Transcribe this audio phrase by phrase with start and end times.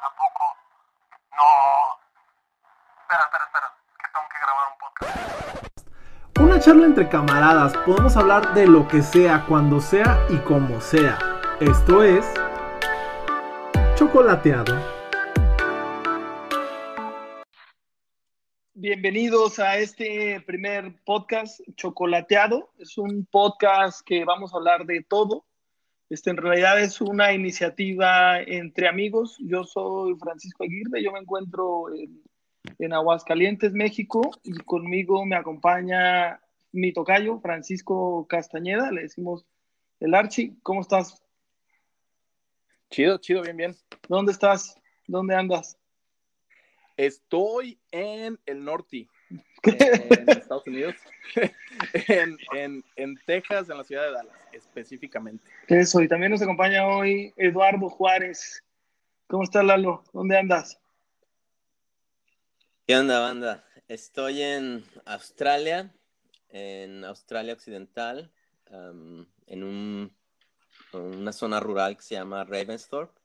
[0.00, 0.56] ¿A poco?
[1.36, 1.44] No.
[3.02, 3.68] Espera, espera, espera.
[3.98, 5.88] Que tengo que grabar un podcast.
[6.38, 11.18] Una charla entre camaradas, podemos hablar de lo que sea, cuando sea y como sea.
[11.58, 12.24] Esto es
[13.96, 14.72] Chocolateado.
[18.74, 22.70] Bienvenidos a este primer podcast Chocolateado.
[22.78, 25.47] Es un podcast que vamos a hablar de todo.
[26.10, 29.36] Este, en realidad es una iniciativa entre amigos.
[29.40, 32.22] Yo soy Francisco Aguirre, yo me encuentro en,
[32.78, 36.40] en Aguascalientes, México, y conmigo me acompaña
[36.72, 39.46] mi tocayo, Francisco Castañeda, le decimos
[40.00, 40.56] el Archi.
[40.62, 41.22] ¿Cómo estás?
[42.90, 43.76] Chido, chido, bien, bien.
[44.08, 44.80] ¿Dónde estás?
[45.06, 45.78] ¿Dónde andas?
[46.96, 49.08] Estoy en el norte,
[49.62, 50.94] en Estados Unidos,
[52.08, 55.44] en, en, en, Texas, en la ciudad de Dallas, específicamente.
[55.66, 58.62] Eso, y también nos acompaña hoy Eduardo Juárez.
[59.26, 60.04] ¿Cómo estás, Lalo?
[60.12, 60.78] ¿Dónde andas?
[62.86, 63.64] ¿Qué onda, banda?
[63.88, 65.92] Estoy en Australia,
[66.48, 68.30] en Australia Occidental,
[68.70, 70.16] um, en un,
[70.92, 73.20] una zona rural que se llama Ravensthorpe.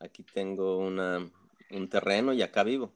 [0.00, 1.26] Aquí tengo una,
[1.70, 2.92] un terreno y acá vivo.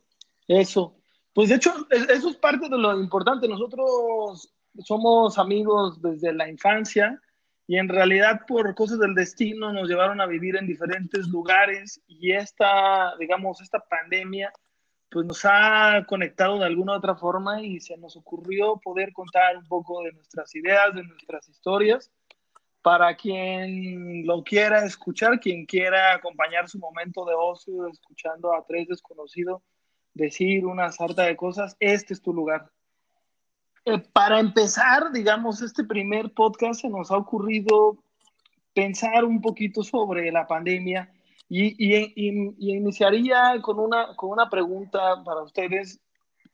[0.47, 1.02] Eso.
[1.35, 3.49] Pues de hecho, eso es parte de lo importante.
[3.49, 4.53] Nosotros
[4.85, 7.19] somos amigos desde la infancia
[7.67, 12.33] y en realidad por cosas del destino nos llevaron a vivir en diferentes lugares y
[12.33, 14.53] esta, digamos, esta pandemia
[15.09, 19.59] pues nos ha conectado de alguna u otra forma y se nos ocurrió poder contar
[19.59, 22.11] un poco de nuestras ideas, de nuestras historias,
[22.81, 28.89] para quien lo quiera escuchar, quien quiera acompañar su momento de ocio escuchando a tres
[28.89, 29.63] desconocidos
[30.15, 32.71] decir una sarta de cosas, este es tu lugar.
[33.85, 37.99] Eh, para empezar, digamos, este primer podcast se nos ha ocurrido
[38.75, 41.13] pensar un poquito sobre la pandemia
[41.49, 46.01] y, y, y, y iniciaría con una, con una pregunta para ustedes.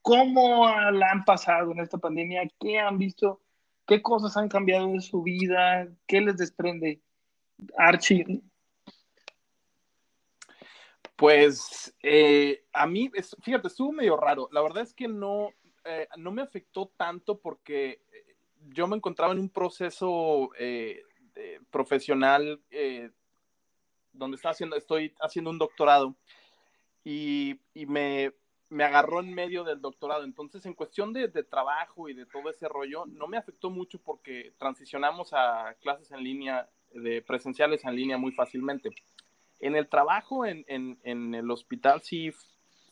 [0.00, 2.48] ¿Cómo la han pasado en esta pandemia?
[2.58, 3.40] ¿Qué han visto?
[3.86, 5.88] ¿Qué cosas han cambiado en su vida?
[6.06, 7.02] ¿Qué les desprende?
[7.76, 8.42] Archie,
[11.18, 14.48] pues eh, a mí, es, fíjate, estuvo medio raro.
[14.52, 15.50] La verdad es que no,
[15.84, 18.36] eh, no me afectó tanto porque eh,
[18.68, 21.02] yo me encontraba en un proceso eh,
[21.72, 22.62] profesional
[24.12, 26.14] donde está haciendo, estoy haciendo un doctorado
[27.02, 28.32] y, y me,
[28.68, 30.22] me, agarró en medio del doctorado.
[30.22, 33.98] Entonces, en cuestión de, de, trabajo y de todo ese rollo, no me afectó mucho
[34.00, 38.90] porque transicionamos a clases en línea, de presenciales en línea muy fácilmente.
[39.60, 42.30] En el trabajo, en, en, en, el hospital, sí,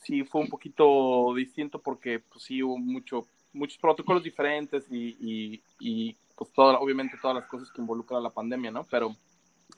[0.03, 6.17] sí fue un poquito distinto porque pues, sí hubo mucho, muchos protocolos diferentes y, y,
[6.37, 8.85] pues todo, obviamente todas las cosas que involucra la pandemia, ¿no?
[8.91, 9.17] Pero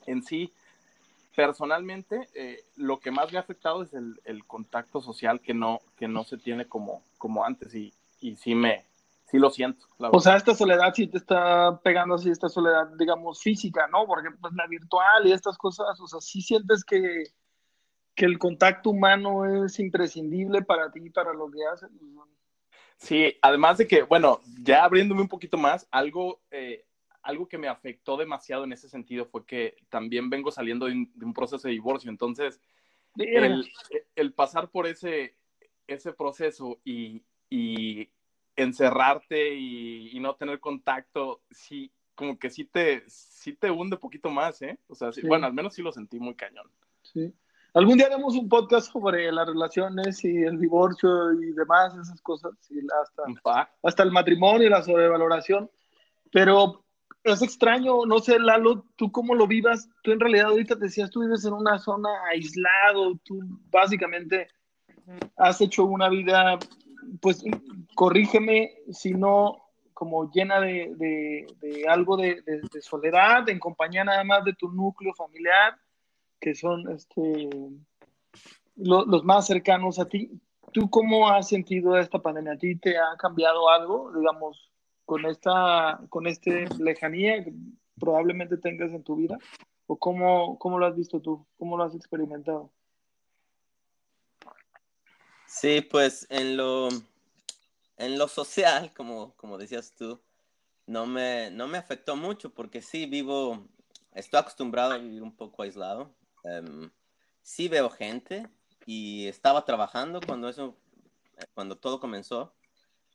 [0.05, 0.51] en sí,
[1.35, 5.79] personalmente, eh, lo que más me ha afectado es el, el, contacto social que no,
[5.95, 8.88] que no se tiene como, como antes y, y sí me,
[9.29, 9.85] sí lo siento.
[9.97, 14.05] o sea, esta soledad sí te está pegando así, esta soledad, digamos, física, ¿no?
[14.05, 17.25] Porque pues la virtual y estas cosas, o sea, sí sientes que,
[18.15, 21.89] que el contacto humano es imprescindible para ti y para lo que haces.
[22.97, 26.85] Sí, además de que, bueno, ya abriéndome un poquito más, algo, eh,
[27.21, 31.11] algo que me afectó demasiado en ese sentido fue que también vengo saliendo de un,
[31.13, 32.59] de un proceso de divorcio, entonces
[33.15, 33.69] el,
[34.15, 35.35] el, pasar por ese,
[35.87, 38.09] ese proceso y, y
[38.61, 44.01] encerrarte y, y, no tener contacto, sí, como que sí te, sí te hunde un
[44.01, 44.77] poquito más, ¿eh?
[44.87, 45.27] O sea, sí, sí.
[45.27, 46.69] bueno, al menos sí lo sentí muy cañón.
[47.01, 47.33] Sí.
[47.73, 52.51] Algún día haremos un podcast sobre las relaciones y el divorcio y demás, esas cosas,
[52.69, 55.69] y hasta, hasta el matrimonio y la sobrevaloración.
[56.31, 56.83] Pero
[57.23, 59.87] es extraño, no sé, Lalo, tú cómo lo vivas.
[60.03, 63.39] Tú en realidad ahorita te decías, tú vives en una zona aislado, tú
[63.69, 64.47] básicamente
[65.37, 66.57] has hecho una vida
[67.21, 67.43] pues
[67.95, 70.95] corrígeme si no como llena de,
[71.59, 72.41] de, algo de,
[72.79, 75.77] soledad, en compañía nada más de tu núcleo familiar,
[76.39, 77.49] que son este,
[78.77, 80.31] lo, los más cercanos a ti.
[80.71, 82.53] ¿Tú cómo has sentido esta pandemia?
[82.53, 84.71] ¿A ti te ha cambiado algo, digamos,
[85.03, 87.53] con esta, con este lejanía que
[87.99, 89.37] probablemente tengas en tu vida?
[89.87, 91.45] ¿O cómo, cómo lo has visto tú?
[91.57, 92.71] ¿Cómo lo has experimentado?
[95.49, 96.89] Sí, pues en lo,
[97.97, 100.21] en lo social, como, como decías tú,
[100.85, 103.67] no me, no me afectó mucho porque sí vivo,
[104.13, 106.13] estoy acostumbrado a vivir un poco aislado.
[106.43, 106.91] Um,
[107.41, 108.47] sí veo gente
[108.85, 110.77] y estaba trabajando cuando eso,
[111.55, 112.53] cuando todo comenzó.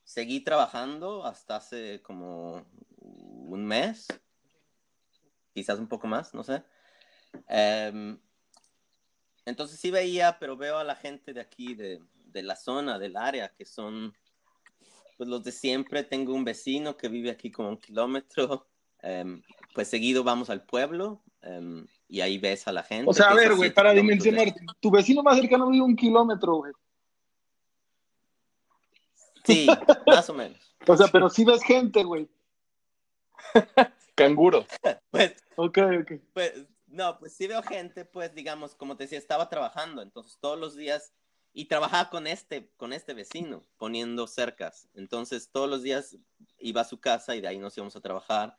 [0.02, 2.66] Seguí trabajando hasta hace como
[2.98, 4.08] un mes,
[5.54, 6.64] quizás un poco más, no sé.
[7.48, 8.18] Um,
[9.46, 12.02] entonces sí veía, pero veo a la gente de aquí, de,
[12.34, 14.14] de la zona, del área, que son
[15.16, 16.04] pues los de siempre.
[16.04, 18.66] Tengo un vecino que vive aquí como un kilómetro.
[19.00, 19.42] em,
[19.74, 23.10] pues seguido vamos al pueblo em, y ahí ves a la gente.
[23.10, 25.96] O sea, a ver, güey, para kilómetros de dimensionar, tu vecino más cercano vive un
[25.96, 26.72] kilómetro, güey.
[29.44, 29.66] Sí,
[30.06, 30.58] más o menos.
[30.86, 32.28] O sea, pero sí ves gente, güey.
[34.14, 34.66] Canguro.
[35.10, 36.12] Pues, Ok, ok.
[36.32, 36.52] pues,
[36.86, 40.76] no, pues sí veo gente, pues digamos, como te decía, estaba trabajando, entonces todos los
[40.76, 41.12] días,
[41.56, 44.88] y trabajaba con este, con este vecino, poniendo cercas.
[44.94, 46.16] Entonces todos los días
[46.58, 48.58] iba a su casa y de ahí nos íbamos a trabajar.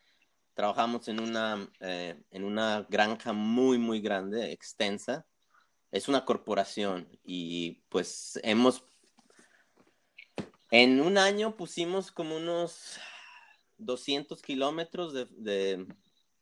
[0.53, 5.27] Trabajamos en una, eh, en una granja muy, muy grande, extensa.
[5.91, 8.85] Es una corporación y pues hemos,
[10.71, 12.97] en un año pusimos como unos
[13.77, 15.85] 200 kilómetros de, de,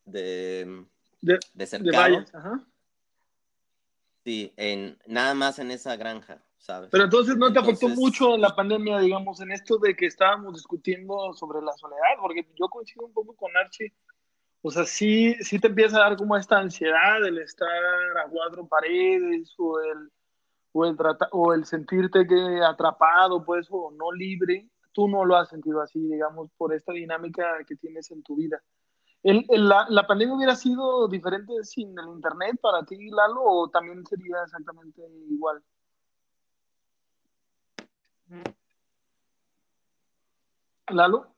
[0.05, 0.85] de,
[1.21, 1.97] De, de de cercado.
[1.97, 2.67] valles, ajá.
[4.23, 6.89] Sí, en, nada más en esa granja, ¿sabes?
[6.91, 10.53] Pero entonces no te afectó Entonces- mucho la pandemia, digamos, en esto de que estábamos
[10.53, 13.93] discutiendo sobre la soledad, porque yo coincido un poco con Archie.
[14.61, 17.67] O sea, sí, sí te empieza a dar como esta ansiedad el estar
[18.25, 20.09] a cuatro paredes o el,
[20.71, 24.69] o el, trata- o el sentirte que atrapado, pues, o no libre.
[24.93, 28.63] Tú no lo has sentido así, digamos, por esta dinámica que tienes en tu vida.
[29.23, 33.69] El- el- la, ¿La pandemia hubiera sido diferente sin el internet para ti, Lalo, o
[33.69, 35.63] también sería exactamente igual?
[40.89, 41.33] Lalo.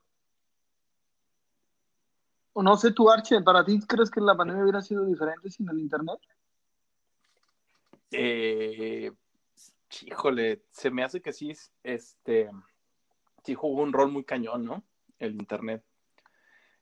[2.54, 5.70] O no sé, tú, Arche, ¿para ti crees que la pandemia hubiera sido diferente sin
[5.70, 6.20] el internet?
[8.12, 9.12] Eh,
[10.02, 11.52] híjole, se me hace que sí,
[11.84, 12.50] este,
[13.44, 14.84] sí jugó un rol muy cañón, ¿no?
[15.20, 15.84] El internet.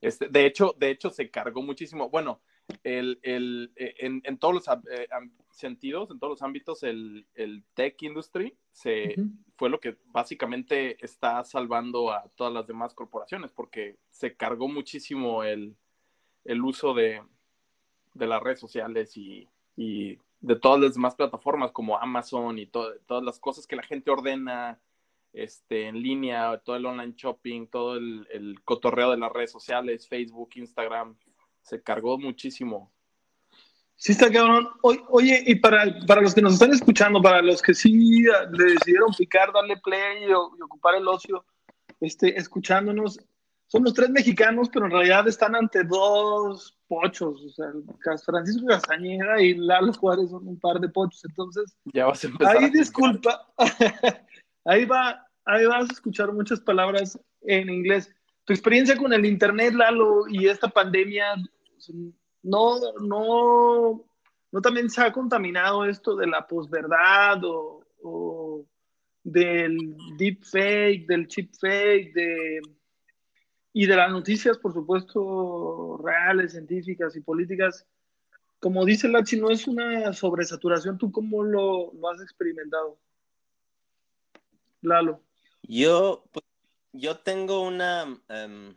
[0.04, 2.10] Este, de hecho, de hecho, se cargó muchísimo.
[2.10, 2.42] Bueno,
[2.84, 5.08] el, el, eh, en, en todos los eh,
[5.52, 9.16] sentidos, en todos los ámbitos, el, el tech industry se,
[9.56, 15.44] fue lo que básicamente está salvando a todas las demás corporaciones, porque se cargó muchísimo
[15.44, 15.76] el,
[16.44, 17.22] el uso de,
[18.14, 19.48] de las redes sociales y,
[19.78, 23.84] y de todas las demás plataformas como Amazon y to- todas las cosas que la
[23.84, 24.80] gente ordena
[25.33, 30.07] este, en línea, todo el online shopping, todo el, el cotorreo de las redes sociales,
[30.07, 31.18] Facebook, Instagram,
[31.62, 32.91] se cargó muchísimo.
[33.95, 34.68] Sí, está cabrón.
[34.81, 38.47] Oy- Oye, y para, para los que nos están escuchando, para los que sí ah,
[38.51, 41.45] le decidieron picar, darle play y, ocupar el ocio,
[42.00, 43.19] este, escuchándonos,
[43.68, 47.41] somos tres mexicanos, pero en realidad están ante dos pochos.
[47.44, 47.71] O sea,
[48.25, 51.24] Francisco Castañeda y Lalo Juárez son un par de pochos.
[51.25, 52.57] Entonces, Ya vas a empezar.
[52.57, 53.47] ahí a disculpa.
[54.65, 58.13] ahí va, ahí vas a escuchar muchas palabras en inglés.
[58.45, 61.36] Tu experiencia con el internet, Lalo, y esta pandemia,
[62.44, 64.06] no, no,
[64.51, 68.65] no también se ha contaminado esto de la posverdad o, o
[69.24, 72.62] del deep fake, del chip fake, de,
[73.71, 77.88] y de las noticias, por supuesto, reales, científicas y políticas.
[78.59, 80.98] Como dice Lachi, no es una sobresaturación.
[80.98, 82.98] ¿Tú cómo lo has experimentado?
[84.83, 85.21] Lalo.
[85.63, 86.45] Yo, pues,
[86.91, 88.75] yo tengo una, em,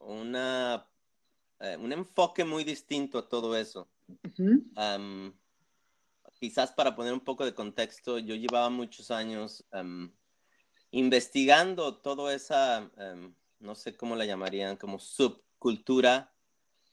[0.00, 0.86] una,
[1.60, 3.88] eh, un enfoque muy distinto a todo eso.
[4.74, 5.32] Am,
[6.38, 10.12] quizás para poner un poco de contexto, yo llevaba muchos años am,
[10.90, 12.90] investigando toda esa,
[13.60, 16.34] no sé cómo la llamarían, como subcultura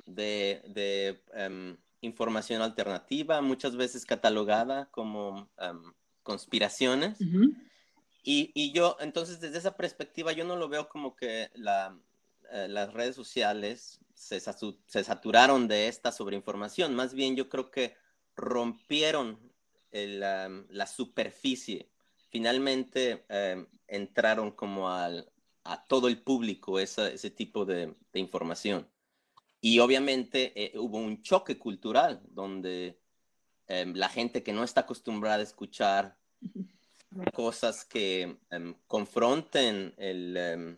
[0.05, 5.50] de, de, información alternativa, muchas veces catalogada como
[6.24, 7.19] conspiraciones.
[8.23, 11.97] Y, y yo, entonces, desde esa perspectiva, yo no lo veo como que la,
[12.51, 16.95] eh, las redes sociales se, se saturaron de esta sobreinformación.
[16.95, 17.95] Más bien, yo creo que
[18.35, 19.39] rompieron
[19.91, 21.89] el, um, la superficie.
[22.29, 25.31] Finalmente eh, entraron como al,
[25.63, 28.88] a todo el público esa- ese tipo de, de información.
[29.61, 32.99] Y obviamente eh, hubo un choque cultural donde
[33.67, 36.17] eh, la gente que no está acostumbrada a escuchar
[37.34, 40.78] cosas que em, confronten el, em,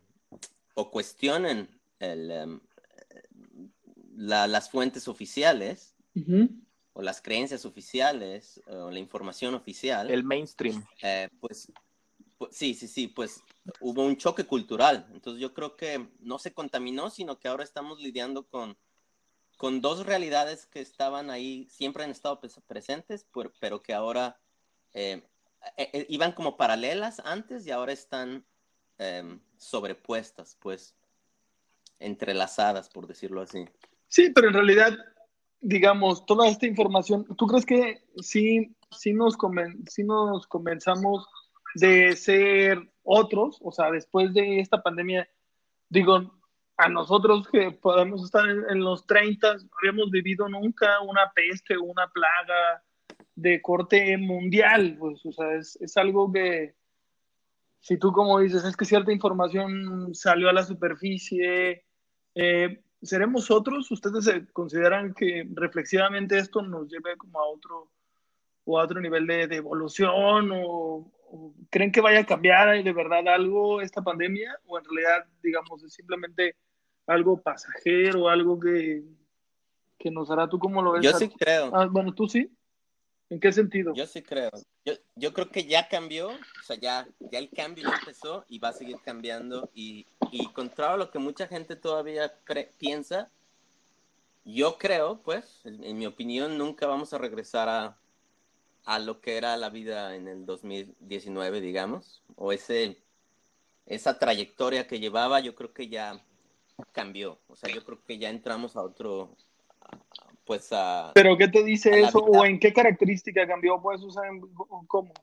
[0.76, 1.68] o cuestionen
[2.00, 2.60] el, em,
[4.16, 6.50] la- las fuentes oficiales Ujú.
[6.94, 10.86] o las creencias oficiales o la información oficial, El mainstream.
[11.02, 11.72] eh, pues,
[12.38, 13.44] pues, sí, sí, sí, pues
[13.80, 15.08] hubo un choque cultural.
[15.14, 18.78] Entonces yo creo que no se contaminó, sino que ahora estamos lidiando con,
[19.58, 24.40] con dos realidades que estaban ahí, siempre han estado pres- presentes, pero, pero que ahora
[24.94, 25.24] eh,
[25.78, 28.46] eh, eh, iban como paralelas antes y ahora están
[28.98, 30.96] em, sobrepuestas, pues
[32.00, 33.66] entrelazadas, por decirlo así.
[34.08, 34.98] Sí, pero en realidad,
[35.60, 41.28] digamos, toda esta información, ¿tú crees que sí sí nos, conven, sí nos comenzamos
[41.76, 45.28] de ser otros, o sea, después de esta pandemia,
[45.90, 46.40] digo,
[46.78, 51.78] a nosotros que podemos estar en, en los 30, no habíamos vivido nunca una peste
[51.78, 52.84] una plaga
[53.36, 56.76] de corte mundial, pues, o sea, es, es algo que,
[57.82, 61.84] si tú como dices, es que cierta información salió a la superficie,
[62.36, 63.90] eh, ¿seremos otros?
[63.92, 67.92] ¿Ustedes consideran que reflexivamente esto nos lleve como a otro,
[68.66, 70.52] o a otro nivel de, de evolución?
[70.52, 74.56] O, o, creen que vaya a cambiar de verdad algo esta pandemia?
[74.68, 76.56] ¿O en realidad, digamos, es simplemente
[77.08, 79.04] algo pasajero, algo que,
[79.98, 80.48] que nos hará?
[80.48, 81.02] ¿Tú cómo lo ves?
[81.02, 81.76] Yo sí creo.
[81.76, 82.56] Ah, bueno, ¿tú sí?
[83.32, 83.94] ¿En qué sentido?
[83.96, 84.52] Yo sí creo.
[84.84, 88.60] Yo, yo creo que ya cambió, o sea, ya, ya el cambio ya empezó y
[88.60, 89.72] va a seguir cambiando.
[89.74, 92.34] Y, y contrario a lo que mucha gente todavía
[92.78, 93.32] piensa,
[94.44, 97.98] yo creo, pues, en, en, mi opinión, nunca vamos a regresar a,
[98.84, 103.02] a lo que era la vida en el 2019, digamos, o ese,
[103.86, 106.22] esa trayectoria que llevaba, yo creo que ya
[106.92, 107.40] cambió.
[107.48, 109.38] O sea, yo creo que ya entramos a otro,
[110.46, 111.12] pues a...
[111.14, 112.20] ¿Pero qué te dice eso?
[112.20, 113.82] ¿O en qué característica cambió?
[113.82, 114.24] Pues, o sea,
[114.88, 115.14] ¿cómo?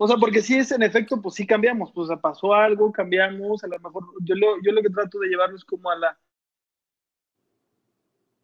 [0.00, 3.66] O sea, porque si es en efecto, pues sí cambiamos, pues pasó algo, cambiamos, a
[3.66, 6.18] lo mejor yo lo, yo lo que trato de llevarlo es como a la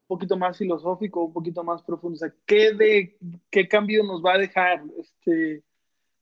[0.06, 3.16] un poquito más filosófico, un poquito más profundo, o sea, ¿qué, de,
[3.50, 4.82] qué cambio nos va a dejar?
[4.98, 5.62] Este,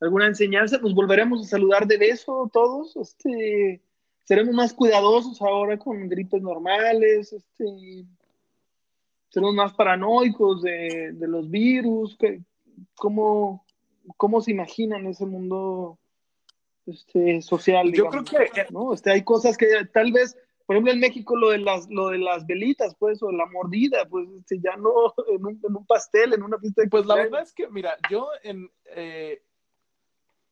[0.00, 0.78] ¿Alguna enseñanza?
[0.78, 2.94] ¿Nos volveremos a saludar de beso todos?
[2.96, 3.80] Este,
[4.24, 8.04] seremos más cuidadosos ahora con gritos normales, este,
[9.28, 12.16] seremos más paranoicos de, de los virus,
[12.94, 13.64] ¿cómo,
[14.16, 15.98] ¿cómo se imaginan ese mundo
[16.86, 17.90] este, social?
[17.90, 18.92] Digamos, Yo creo que ¿no?
[18.94, 20.36] este, hay cosas que tal vez,
[20.66, 24.06] por ejemplo en México lo de las, lo de las velitas, pues, o la mordida,
[24.08, 24.92] pues este, ya no
[25.28, 27.96] en un, en un, pastel, en una fiesta de Pues la verdad es que, mira,
[28.10, 29.42] yo en, eh,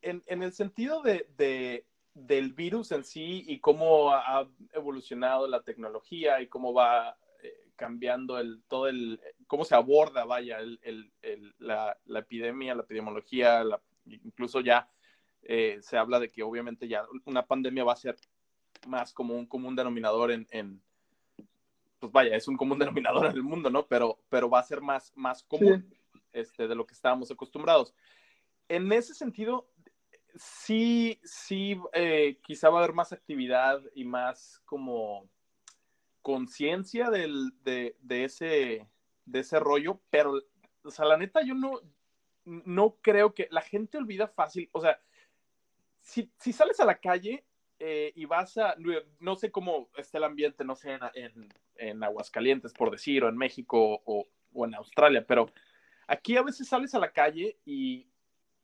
[0.03, 5.63] en, en el sentido de, de del virus en sí y cómo ha evolucionado la
[5.63, 11.13] tecnología y cómo va eh, cambiando el todo el cómo se aborda vaya el, el,
[11.23, 14.89] el, la, la, epidemia la epidemiología la, incluso ya
[15.43, 18.17] eh, se habla de que obviamente ya una pandemia va a ser
[18.87, 20.83] más como un común denominador en, en
[22.01, 24.81] pues vaya es un común denominador en el mundo no pero pero va a ser
[24.81, 26.21] más más común sí.
[26.33, 27.95] este de lo que estábamos acostumbrados
[28.69, 29.70] en ese sentido
[30.37, 35.29] sí, sí, eh, quizá va a haber más actividad y más como
[36.23, 38.87] conciencia de, de, ese,
[39.25, 40.35] de ese rollo, pero,
[40.83, 41.81] o sea, la neta, yo no,
[42.45, 45.01] no creo que la gente olvida fácil, o sea,
[46.03, 47.45] si, si sales a la calle
[47.79, 48.75] eh, y vas a,
[49.19, 53.29] no sé cómo está el ambiente, no sé, en, en, en Aguascalientes, por decir, o
[53.29, 55.51] en México o, o en Australia, pero
[56.07, 58.10] aquí a veces sales a la calle y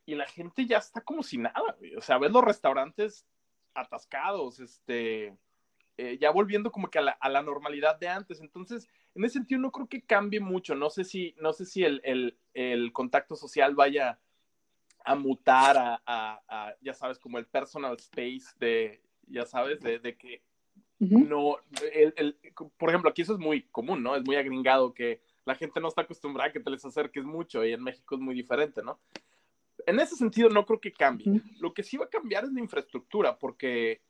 [0.07, 1.97] y la gente ya está como si nada, güey.
[1.97, 3.27] O sea, ves los restaurantes
[3.75, 5.37] atascados, este,
[5.99, 8.41] eh, ya volviendo como que a la, a la, normalidad de antes.
[8.41, 10.77] Entonces, en ese sentido no creo que cambie mucho.
[10.77, 14.21] No sé si, no sé si el, el, el contacto social vaya
[15.05, 19.99] a mutar a, a, a, ya sabes, como el personal space de, ya sabes, de,
[19.99, 20.43] de que
[21.01, 21.29] uh -huh.
[21.29, 21.57] no,
[21.93, 22.39] el, el,
[22.77, 24.17] por ejemplo, aquí eso es muy común, ¿no?
[24.17, 27.65] Es muy agringado que la gente no está acostumbrada a que te les acerques mucho
[27.65, 28.99] y en México es muy diferente, ¿no?
[29.87, 31.41] En ese sentido no creo que cambie.
[31.61, 34.03] Lo que sí va a cambiar es la infraestructura, porque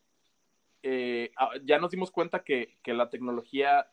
[0.82, 1.30] eh,
[1.64, 3.86] ya nos dimos cuenta que, que, la tecnología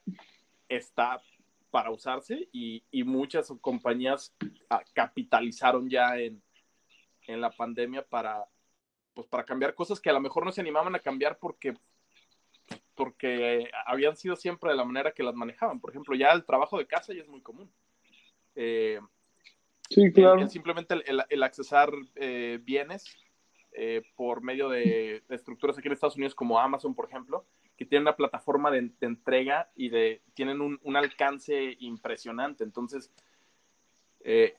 [0.69, 1.21] está
[1.71, 4.33] para usarse y, y muchas compañías
[4.69, 6.41] ah, capitalizaron ya en,
[7.27, 8.45] en, la pandemia para,
[9.13, 11.73] pues, para cambiar cosas que a lo mejor no se animaban a cambiar porque,
[12.95, 15.81] porque habían sido siempre de la manera que las manejaban.
[15.81, 17.69] Por ejemplo, ya el trabajo de casa ya es muy común.
[18.55, 18.99] Eh,
[19.93, 20.41] Sí, claro.
[20.41, 23.05] El, simplemente el, el, el accesar eh, bienes
[23.71, 27.45] eh, por medio de, de, estructuras aquí en Estados Unidos como Amazon, por ejemplo,
[27.77, 32.63] que tienen una plataforma de, de entrega y de, tienen un, un alcance impresionante.
[32.63, 33.11] Entonces,
[34.21, 34.55] eh,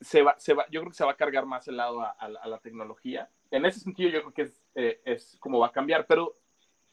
[0.00, 2.10] se va, se va, yo creo que se va a cargar más el lado a,
[2.18, 3.30] a, a la tecnología.
[3.50, 6.36] En ese sentido, yo creo que es, eh, es como va a cambiar, pero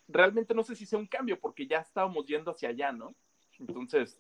[0.07, 3.13] realmente no sé si sea un cambio porque ya estábamos yendo hacia allá, ¿no?
[3.59, 4.17] Entonces.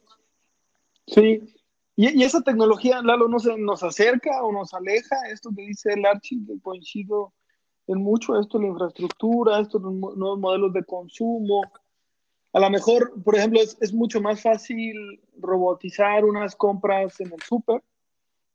[1.05, 1.41] Sí,
[1.97, 5.93] y, y, esa tecnología, Lalo, no se nos acerca o nos aleja, esto que dice
[5.93, 7.33] el Archie, que coincido
[7.87, 11.63] en mucho, esto la infraestructura, estos nuevos modelos de consumo.
[12.53, 17.41] A lo mejor, por ejemplo, es, es mucho más fácil robotizar unas compras en el
[17.41, 17.81] súper,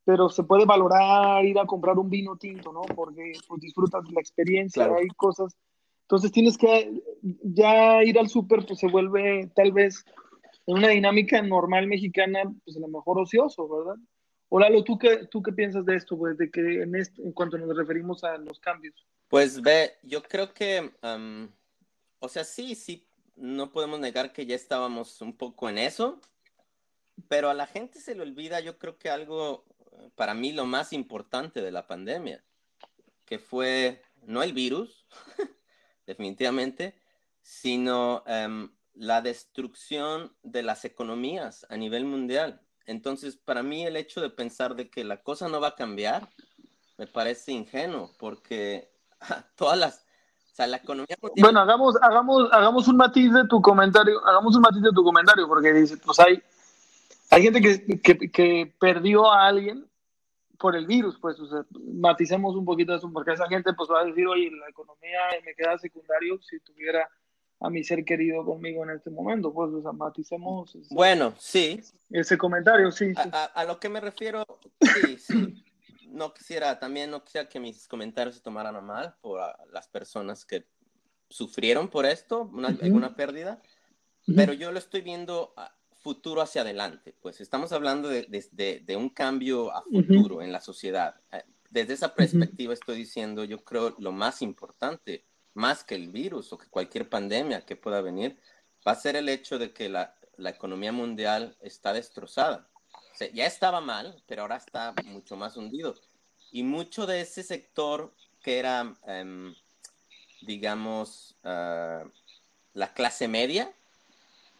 [0.04, 2.82] pero se puede valorar ir a comprar un vino tinto, ¿no?
[2.82, 4.98] Porque pues, disfrutas de la experiencia, claro.
[5.00, 5.56] hay cosas.
[6.02, 7.02] Entonces tienes que
[7.42, 10.04] ya ir al súper, pues se vuelve tal vez
[10.66, 13.96] en una dinámica normal mexicana, pues a lo mejor ocioso, ¿verdad?
[14.48, 17.32] O Lalo, ¿tú qué, tú qué piensas de esto, pues, de que en, esto, en
[17.32, 18.94] cuanto nos referimos a los cambios?
[19.28, 21.48] Pues ve, yo creo que, um,
[22.18, 26.20] o sea, sí, sí, no podemos negar que ya estábamos un poco en eso,
[27.28, 29.64] pero a la gente se le olvida, yo creo que algo,
[30.14, 32.44] para mí, lo más importante de la pandemia,
[33.24, 35.06] que fue no el virus,
[36.06, 36.94] definitivamente,
[37.40, 42.60] sino um, la destrucción de las economías a nivel mundial.
[42.86, 46.28] Entonces, para mí el hecho de pensar de que la cosa no va a cambiar
[46.98, 48.90] me parece ingenuo, porque
[49.56, 49.98] todas las,
[50.52, 51.44] o sea, la economía mundial...
[51.44, 55.48] Bueno, hagamos, hagamos, hagamos un matiz de tu comentario, hagamos un matiz de tu comentario,
[55.48, 56.42] porque dice, pues hay,
[57.30, 59.88] hay gente que, que, que perdió a alguien
[60.58, 64.00] por el virus, pues, o sea, maticemos un poquito eso, porque esa gente pues va
[64.00, 67.08] a decir, oye, la economía me queda secundario si tuviera
[67.62, 70.76] a mi ser querido conmigo en este momento, pues, o sea, maticemos.
[70.90, 71.80] Bueno, sí.
[72.10, 73.12] Ese comentario, sí.
[73.16, 74.44] A, a, a, lo que me refiero,
[74.80, 75.64] sí, sí.
[76.08, 79.88] No quisiera, también no quisiera que mis comentarios se tomaran a mal por a, las
[79.88, 80.66] personas que
[81.28, 82.84] sufrieron por esto, una, uh -huh.
[82.84, 83.62] alguna pérdida,
[84.26, 84.36] uh -huh.
[84.36, 85.54] pero yo lo estoy viendo
[86.02, 90.38] futuro hacia adelante, pues estamos hablando de, de, de, de un cambio a futuro uh
[90.40, 90.44] -huh.
[90.44, 91.14] en la sociedad.
[91.30, 96.52] Eh, desde esa perspectiva estoy diciendo, yo creo lo más importante más que el virus
[96.52, 98.38] o que cualquier pandemia que pueda venir,
[98.86, 102.68] va a ser el hecho de que la, la economía mundial está destrozada.
[103.34, 105.94] Ya estaba mal, pero ahora está mucho más hundido.
[106.50, 109.54] Y mucho de ese sector que era, um,
[110.40, 112.08] digamos, uh,
[112.72, 113.72] la clase media,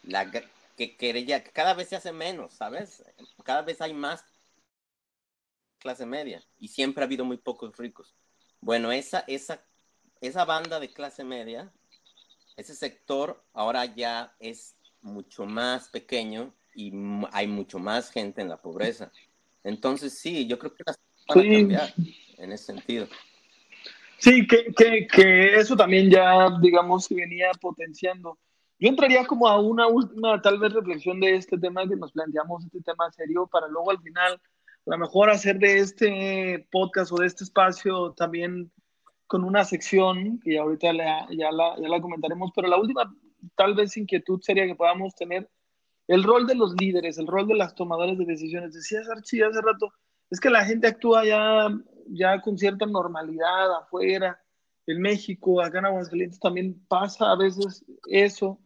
[0.03, 0.31] la,
[0.77, 3.03] que, que, ya, que cada vez se hace menos, ¿sabes?
[3.43, 4.23] Cada vez hay más
[5.79, 8.15] clase media y siempre ha habido muy pocos ricos.
[8.61, 9.61] Bueno, esa, esa
[10.27, 11.69] esa banda de clase media,
[12.55, 16.93] ese sector ahora ya es mucho más pequeño y
[17.31, 19.11] hay mucho más gente en la pobreza.
[19.63, 21.93] Entonces, sí, yo creo que las van a cambiar
[22.37, 23.07] en ese sentido.
[24.17, 28.37] Sí, que, que, que eso también ya, digamos, se venía potenciando.
[28.79, 32.63] Yo entraría como a una última, tal vez, reflexión de este tema que nos planteamos,
[32.63, 37.17] este tema serio, para luego al final, a lo mejor hacer de este podcast o
[37.17, 38.71] de este espacio también
[39.27, 43.13] con una sección que ahorita la, ya, la, ya la comentaremos, pero la última
[43.55, 45.49] tal vez inquietud sería que podamos tener
[46.07, 48.73] el rol de los líderes, el rol de las tomadores de decisiones.
[48.73, 49.91] Decías, Archie, hace rato,
[50.29, 51.69] es que la gente actúa ya,
[52.07, 54.39] ya con cierta normalidad afuera,
[54.85, 58.59] en México, acá en Aguascalientes también pasa a veces eso,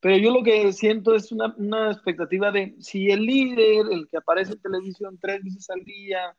[0.00, 4.18] pero yo lo que siento es una, una expectativa de si el líder, el que
[4.18, 6.36] aparece en televisión tres veces al día,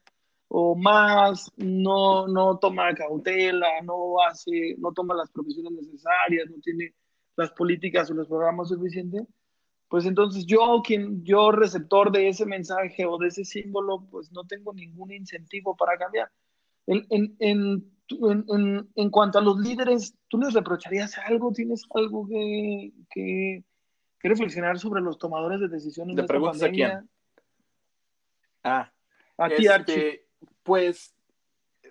[0.47, 6.93] o más, no, no toma cautela, no hace, no toma las profesiones necesarias, no tiene
[7.35, 9.27] las políticas o los programas suficientes,
[9.87, 14.43] pues entonces yo, quien, yo receptor de ese mensaje o de ese símbolo, pues no
[14.45, 16.29] tengo ningún incentivo para cambiar.
[16.87, 21.51] En, en, en, en, en cuanto a los líderes, ¿tú les reprocharías algo?
[21.51, 23.63] ¿Tienes algo que, que,
[24.19, 26.15] que reflexionar sobre los tomadores de decisiones?
[26.15, 27.09] ¿De, de preguntas a quién?
[28.63, 28.91] Ah,
[29.37, 30.24] a ti, este.
[30.65, 31.15] Pues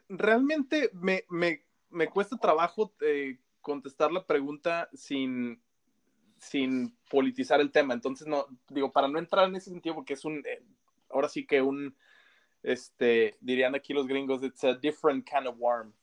[0.08, 5.62] realmente me, me, me cuesta trabajo eh, contestar la pregunta sin,
[6.38, 7.94] sin politizar el tema.
[7.94, 10.60] Entonces, no, digo, para no entrar en ese sentido, porque es un, eh,
[11.08, 11.96] ahora sí que un,
[12.64, 15.94] este, dirían aquí los gringos, it's a different kind of worm.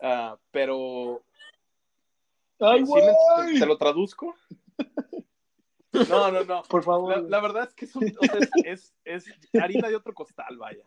[0.00, 1.22] Uh, pero...
[2.58, 4.34] ¡Ay, ¿sí me, ¿Te lo traduzco?
[6.08, 6.62] No, no, no.
[6.62, 7.10] Por favor.
[7.10, 10.14] La, la verdad es que es, un, o sea, es, es, es, harina de otro
[10.14, 10.86] costal, vaya.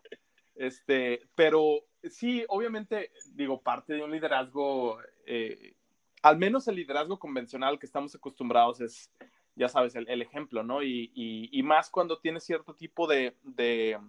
[0.55, 5.75] Este, pero sí, obviamente, digo, parte de un liderazgo, eh,
[6.21, 9.11] al menos el liderazgo convencional que estamos acostumbrados es,
[9.55, 10.81] ya sabes, el, ejemplo, ¿no?
[10.81, 13.99] Y, y, y, más cuando tienes cierto tipo de, de,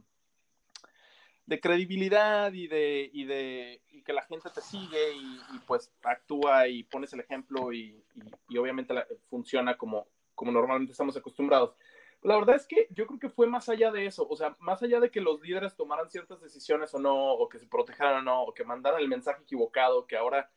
[1.47, 6.85] de credibilidad y de, y de que la gente te sigue y, pues actúa y
[6.85, 8.05] pones el ejemplo y,
[8.49, 11.75] y obviamente la, funciona como, como normalmente estamos acostumbrados.
[12.23, 14.83] La verdad es que yo creo que fue más allá de eso, o sea, más
[14.83, 18.23] allá de que los líderes tomaran ciertas decisiones o no, o que se protejaran o
[18.23, 20.51] no, o que mandaran el mensaje equivocado, que ahora,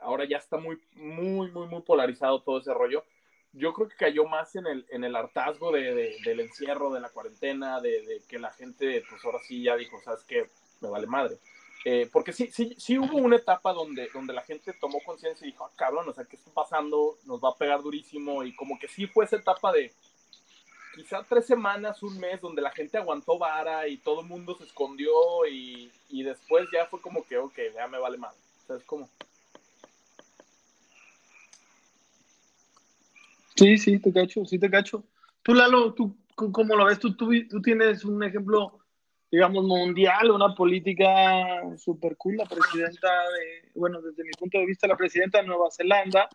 [0.00, 3.04] ahora ya está muy, muy, muy, muy polarizado todo ese rollo.
[3.52, 7.00] Yo creo que cayó más en el, en el hartazgo de, de, del encierro, de
[7.00, 10.48] la cuarentena, de, que la gente, pues ahora sí ya dijo, sabes que
[10.80, 11.36] me vale madre.
[11.84, 15.50] Eh, porque sí, sí, sí hubo una etapa donde, donde la gente tomó conciencia y
[15.50, 17.18] dijo, ah, cabrón, o sea, ¿qué está pasando?
[17.26, 18.44] Nos va a pegar durísimo.
[18.44, 19.92] Y como que sí fue esa etapa de
[20.94, 24.64] quizá tres semanas, un mes, donde la gente aguantó vara y todo el mundo se
[24.64, 25.10] escondió
[25.50, 28.34] y, y después ya fue como que, ok, ya me vale mal.
[28.66, 29.08] ¿Sabes cómo?
[33.56, 35.04] Sí, sí, te cacho, sí te cacho.
[35.42, 36.98] Tú, Lalo, ¿tú c- cómo lo ves?
[36.98, 38.78] ¿Tú, tú, tú tienes un ejemplo,
[39.30, 44.86] digamos, mundial, una política super cool, la presidenta de, bueno, desde mi punto de vista,
[44.86, 46.28] la presidenta de Nueva Zelanda,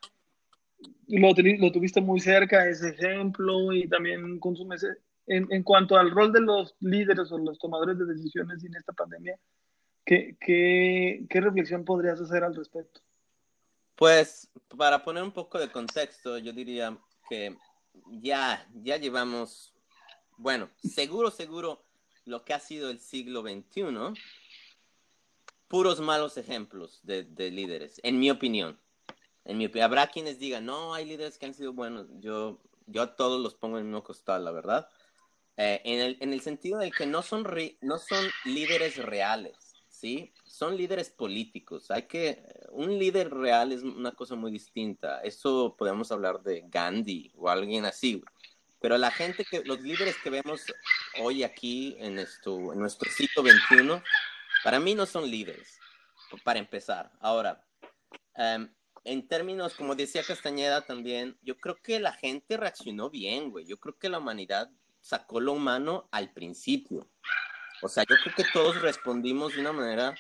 [1.08, 4.86] lo, lo tuviste muy cerca, ese ejemplo, y también consumes,
[5.26, 8.94] en, en cuanto al rol de los líderes o los tomadores de decisiones en esta
[8.94, 9.40] pandemia,
[10.06, 13.02] ¿qué, qué, qué reflexión podrías hacer al respecto?
[13.96, 16.98] Pues para poner un poco de contexto, yo diría
[17.30, 17.58] que
[18.22, 19.74] ya, ya llevamos,
[20.38, 21.82] bueno, seguro, seguro
[22.26, 23.84] lo que ha sido el siglo XXI,
[25.68, 28.80] puros malos ejemplos de, de líderes, en mi opinión.
[29.48, 32.08] En mi opinión, habrá quienes digan, no, hay líderes que han sido buenos.
[32.20, 34.90] Yo, yo a todos los pongo en el mismo costal, la verdad.
[35.56, 37.48] Eh, en, el, en el sentido de que no son,
[37.80, 40.34] no son líderes reales, ¿sí?
[40.44, 41.90] Son líderes políticos.
[41.92, 45.22] Hay que, un líder real es una cosa muy distinta.
[45.22, 48.22] Eso podemos hablar de Gandhi o alguien así.
[48.82, 50.66] Pero la gente que, los líderes que vemos
[51.22, 54.04] hoy aquí en, esto, en nuestro siglo XXI,
[54.62, 55.80] para mí no son líderes,
[56.44, 57.14] para empezar.
[57.22, 57.66] Ahora,
[58.36, 58.70] em,
[59.08, 63.66] en términos, como decía Castañeda también, yo creo que la gente reaccionó bien, güey.
[63.66, 67.10] Yo creo que la humanidad sacó lo humano al principio.
[67.82, 70.14] O sea, yo creo que todos respondimos de una manera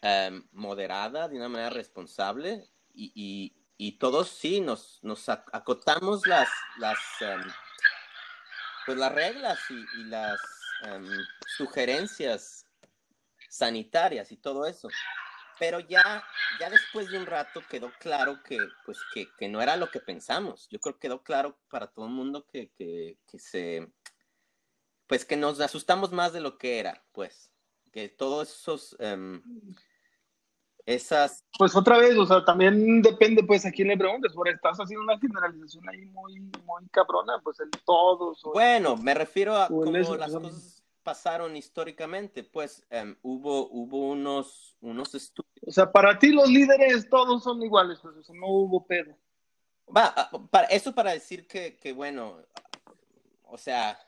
[0.00, 3.52] em, moderada, de una manera responsable y,
[3.98, 6.48] todos sí nos, nos ac- acotamos las,
[6.78, 7.42] las, em,
[8.86, 10.40] pues las reglas y, y las
[10.84, 11.04] em,
[11.56, 12.64] sugerencias
[13.50, 14.88] sanitarias y todo eso.
[15.58, 16.24] Pero ya,
[16.58, 20.00] ya después de un rato quedó claro que, pues, que, que no era lo que
[20.00, 20.68] pensamos.
[20.70, 23.92] Yo creo que quedó claro para todo el mundo que, que, que se,
[25.06, 27.50] pues que nos asustamos más de lo que era, pues.
[27.92, 29.42] Que todos esos, em,
[30.86, 34.76] esas, Pues otra vez, o sea, también depende pues a quién le preguntes, porque estás
[34.78, 38.44] haciendo una generalización ahí muy, muy cabrona, pues el todos.
[38.44, 43.16] o- bueno, me refiero a o en cómo eso, las cosas pasaron históricamente, pues em,
[43.22, 45.52] hubo, hubo unos, unos estudios.
[45.66, 49.16] O sea, para ti los líderes todos son iguales, pues, o sea, no hubo pedo.
[49.94, 52.38] Va, ah, para, eso para decir que, que, bueno,
[53.44, 53.98] o sea,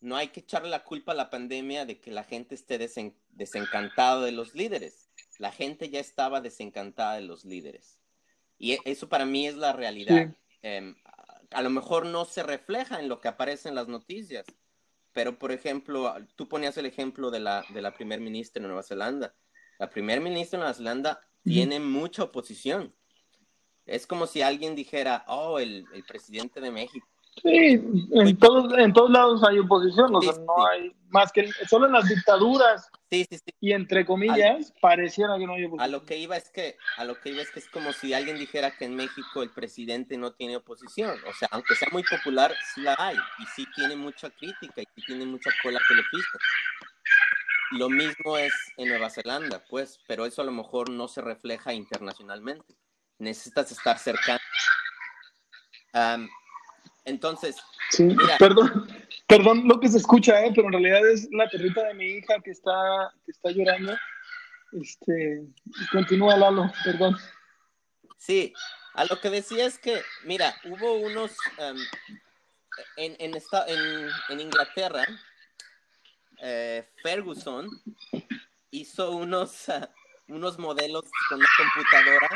[0.00, 3.16] no hay que echarle la culpa a la pandemia de que la gente esté desen-
[3.30, 5.10] desencantada de los líderes.
[5.38, 8.00] La gente ya estaba desencantada de los líderes.
[8.58, 10.28] Y e- eso para mí es la realidad.
[10.28, 10.58] Sí.
[10.62, 10.94] Em,
[11.50, 14.44] a lo mejor no se refleja en lo que aparece en las noticias,
[15.14, 18.82] pero por ejemplo, tú ponías el ejemplo de la, de la primer ministra de Nueva
[18.82, 19.32] Zelanda.
[19.78, 22.92] La primer ministra de Nueva Zelanda tiene mucha oposición.
[23.86, 27.06] Es como si alguien dijera, oh, el, el presidente de México.
[27.42, 30.62] Sí, en todos, en todos lados hay oposición, o Sí, sea, no sí.
[30.70, 33.54] hay más que solo en las dictaduras Sí, sí, sí.
[33.60, 35.92] y entre comillas pareciera que no hay A oposición.
[35.92, 38.38] lo que iba es que, a lo que iba es que es como si alguien
[38.38, 41.16] dijera que en México el presidente no tiene oposición.
[41.28, 43.16] O sea, aunque sea muy popular, sí la hay.
[43.38, 46.38] Y sí tiene mucha crítica y sí tiene mucha cola que lo pisa.
[47.72, 51.72] Lo mismo es en Nueva Zelanda, pues, pero eso a lo mejor no se refleja
[51.74, 52.74] internacionalmente.
[53.18, 54.40] Necesitas estar cercano.
[57.04, 57.56] Entonces,
[57.90, 58.38] Sí, Mira.
[58.38, 58.88] perdón,
[59.26, 60.52] perdón lo que se escucha, ¿eh?
[60.54, 63.96] pero en realidad es la perrita de mi hija que está, que está llorando.
[64.72, 65.42] Este,
[65.92, 67.16] continúa Lalo, perdón.
[68.16, 68.52] Sí,
[68.94, 71.76] a lo que decía es que, mira, hubo unos, em,
[72.96, 75.04] en, en, esta- en, en Inglaterra,
[76.40, 77.68] eh, Ferguson
[78.70, 79.66] hizo unos,
[80.28, 82.28] unos modelos con una computadora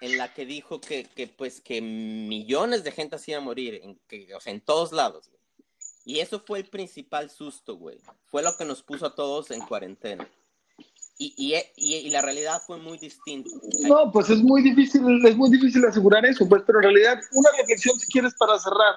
[0.00, 3.80] en la que dijo que, que, pues que millones de gente se iba a morir,
[3.82, 5.30] en, que, en todos lados.
[6.04, 7.98] Y eso fue el principal susto, güey.
[8.26, 10.28] Fue lo que nos puso a todos en cuarentena.
[11.16, 13.48] Y, y, y, la realidad fue muy distinta.
[13.88, 17.50] No, pues es muy difícil, es muy difícil asegurar eso, pues, pero en realidad una
[17.56, 18.96] reflexión si quieres para cerrar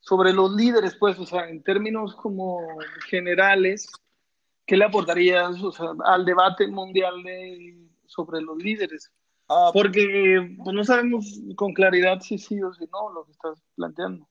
[0.00, 2.58] sobre los líderes, pues, o sea, en términos como
[3.08, 3.88] generales,
[4.66, 5.54] ¿qué le aportarías
[6.04, 7.14] al debate mundial
[8.06, 9.12] sobre los líderes?
[9.48, 13.62] Ah, Porque pues, no sabemos con claridad si sí o si no lo que estás
[13.74, 14.28] planteando.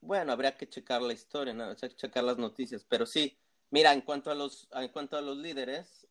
[0.00, 1.70] Bueno, habría que checar la historia, ¿no?
[1.70, 3.38] O sea, checar las noticias, pero sí,
[3.70, 6.06] mira, en cuanto a los, en cuanto a los líderes,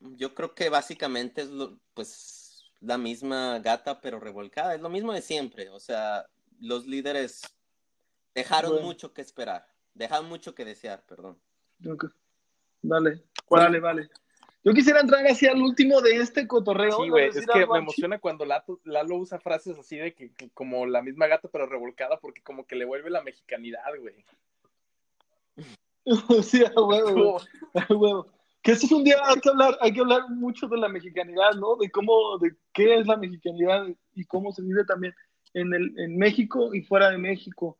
[0.00, 5.12] yo creo que básicamente es lo, pues la misma gata pero revolcada, es lo mismo
[5.12, 6.26] de siempre, o sea,
[6.60, 7.42] los líderes
[8.34, 8.86] dejaron Bueno.
[8.86, 11.40] mucho que esperar, dejaron mucho que desear, perdón.
[11.88, 12.06] Ok.
[12.82, 14.10] Vale, vale, vale.
[14.64, 17.02] Yo quisiera entrar hacia el último de este cotorreo.
[17.02, 20.32] Sí, güey, es que me al emociona cuando Lato- Lalo usa frases así de que,
[20.32, 24.24] que como la misma gata pero revolcada porque como que le vuelve la mexicanidad, güey.
[26.42, 27.38] sí, a huevo,
[27.74, 28.26] a huevo.
[28.62, 31.52] Que ese es un día, hay que hablar, hay que hablar mucho de la mexicanidad,
[31.56, 31.76] ¿no?
[31.76, 35.14] De cómo, de qué es la mexicanidad y cómo se vive también
[35.52, 37.76] en, el, en México y fuera de México.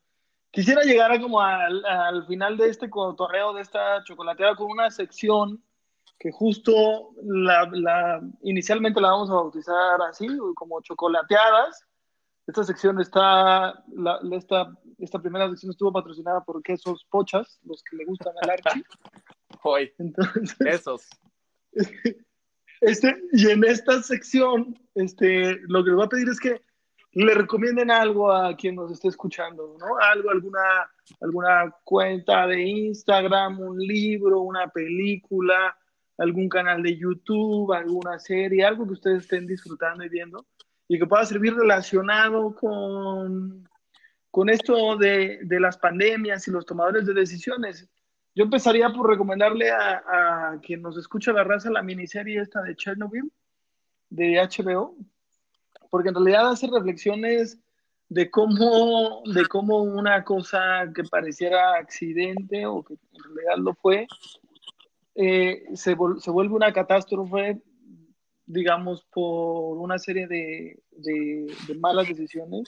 [0.51, 4.91] quisiera llegar a como al, al final de este cotorreo, de esta chocolateada, con una
[4.91, 5.65] sección
[6.19, 11.85] que justo la, la- inicialmente la vamos a bautizar así, como chocolateadas.
[12.47, 17.97] Esta sección está, la, esta, esta primera sección estuvo patrocinada por Quesos Pochas, los que
[17.97, 18.85] le gustan al Archie.
[19.63, 21.09] Hoy, Entonces, esos.
[22.81, 26.61] este, y en esta sección, este, lo que les voy a pedir es que
[27.13, 29.97] le recomienden algo a quien nos esté escuchando, ¿no?
[29.99, 30.91] Algo, alguna,
[31.21, 35.77] alguna cuenta de Instagram, un libro, una película,
[36.19, 40.47] algún canal de YouTube, alguna serie, algo que ustedes estén disfrutando y viendo
[40.87, 43.69] y que pueda servir relacionado con,
[44.31, 47.89] con esto de, de las pandemias y los tomadores de decisiones.
[48.35, 52.77] Yo empezaría por recomendarle a, a quien nos escucha la raza la miniserie esta de
[52.77, 53.33] Chernobyl,
[54.11, 54.97] de HBO,
[55.91, 57.59] porque en realidad hace reflexiones
[58.09, 64.07] de cómo, de cómo una cosa que pareciera accidente o que en realidad lo fue,
[65.15, 67.61] eh, se, se vuelve una catástrofe,
[68.47, 72.65] digamos, por una serie de, de- de malas decisiones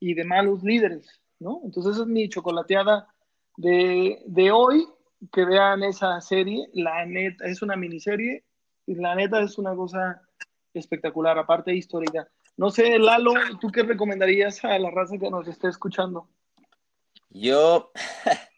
[0.00, 1.60] y de malos líderes, ¿no?
[1.64, 3.06] Entonces esa es mi chocolateada
[3.56, 4.86] de, de hoy,
[5.32, 8.44] que vean esa serie, la neta, es una miniserie,
[8.86, 10.20] y la neta es una cosa
[10.74, 12.26] espectacular, aparte histórica.
[12.56, 16.28] No sé, Lalo, ¿tú qué recomendarías a la raza que nos esté escuchando?
[17.30, 17.92] Yo,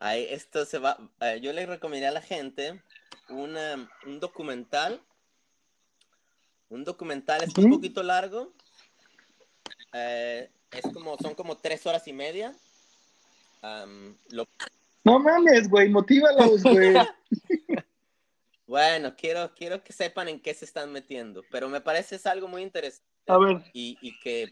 [0.00, 2.82] ahí esto se va, eh, yo le recomendaría a la gente
[3.28, 5.00] una, un documental.
[6.68, 8.52] Un documental es un poquito largo.
[9.92, 12.54] eh, es como, son como tres horas y media.
[14.30, 14.48] Lo-
[15.04, 16.94] No mames, güey, motívalos, güey.
[18.66, 22.46] bueno, quiero, quiero que sepan en qué se están metiendo, pero me parece es algo
[22.48, 23.06] muy interesante.
[23.26, 24.48] A ver, y, y que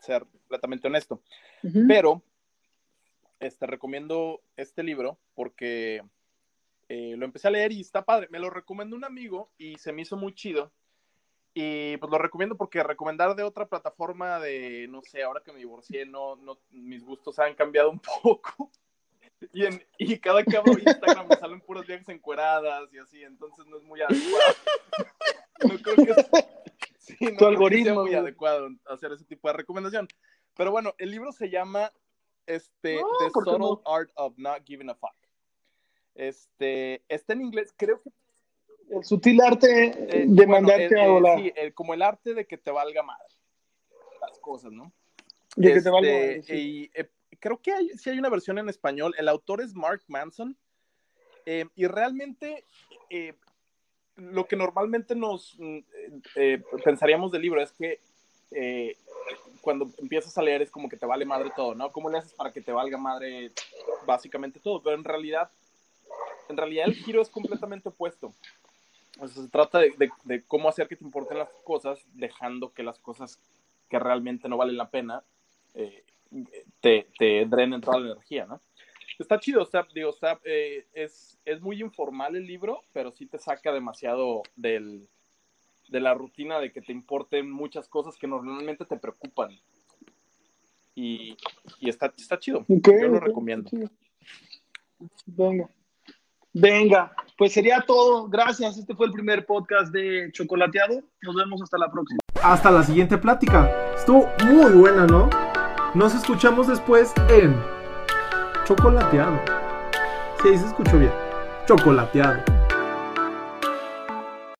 [0.00, 1.22] ser completamente honesto.
[1.88, 2.22] Pero,
[3.38, 6.02] este, recomiendo este libro porque
[6.88, 8.28] eh, lo empecé a leer y está padre.
[8.30, 10.72] Me lo recomendó un amigo y se me hizo muy chido.
[11.52, 15.58] Y pues lo recomiendo porque recomendar de otra plataforma de, no sé, ahora que me
[15.58, 18.70] divorcié, no, no, mis gustos han cambiado un poco.
[19.52, 23.66] Y, en, y cada que abro Instagram me salen puras viejas encueradas y así, entonces
[23.66, 24.54] no es muy adecuado.
[25.62, 26.14] No creo que,
[26.98, 30.08] sí, no creo que algoritmo, sea muy adecuado hacer ese tipo de recomendación.
[30.56, 31.90] Pero bueno, el libro se llama
[32.46, 33.82] este, No, The ¿por qué Subtle no?
[33.86, 35.14] Art of Not Giving a Fuck.
[36.14, 38.10] Este, está en inglés, creo que
[38.90, 41.38] El sutil arte eh, de bueno, mandarte eh, a eh, volar.
[41.38, 43.34] sí, el- como el arte de que te valga madre
[44.20, 44.92] las cosas, ¿no?
[45.56, 46.10] de que te valga.
[46.10, 46.90] Este, sí.
[46.94, 49.14] y, eh, creo que hay, sí hay una versión en español.
[49.18, 50.56] El autor es Mark Manson.
[51.46, 52.64] eh, y realmente
[53.10, 53.34] eh,
[54.16, 55.78] lo que normalmente nos mm,
[56.36, 58.00] eh, pensaríamos del libro es que
[59.60, 61.92] cuando empiezas a leer es como que te vale madre todo, ¿no?
[61.92, 63.52] ¿Cómo le haces para que te valga madre
[64.06, 64.82] básicamente todo?
[64.82, 65.50] Pero en realidad,
[66.48, 68.34] en realidad el giro es completamente opuesto.
[69.28, 72.98] Se trata de, de- de cómo hacer que te importen las cosas, dejando que las
[72.98, 73.38] cosas
[73.88, 75.22] que realmente no valen la pena
[75.74, 76.02] eh,
[76.80, 77.46] te, te
[77.80, 78.60] toda la energía, ¿no?
[79.18, 83.26] Está chido, o sea, digo, o eh, es, es muy informal el libro, pero sí
[83.26, 85.08] te saca demasiado del,
[85.88, 89.50] de la rutina de que te importen muchas cosas que normalmente te preocupan.
[90.94, 91.36] Y,
[91.78, 92.64] y está, está chido.
[92.66, 93.70] Yo lo recomiendo.
[95.26, 95.68] Venga.
[96.52, 98.28] Venga, pues sería todo.
[98.28, 98.76] Gracias.
[98.78, 101.02] Este fue el primer podcast de Chocolateado.
[101.22, 102.18] Nos vemos hasta la próxima.
[102.42, 103.70] Hasta la siguiente plática.
[103.94, 105.49] Estuvo muy buena, ¿no?
[105.92, 107.60] Nos escuchamos después en
[108.64, 109.40] Chocolateado.
[110.40, 111.12] Sí, ahí se escuchó bien.
[111.66, 112.49] Chocolateado.